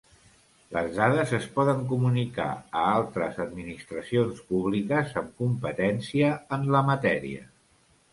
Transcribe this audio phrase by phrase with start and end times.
[0.75, 2.47] Les dades es poden comunicar
[2.79, 7.45] a altres administracions públiques amb competència en la matèria.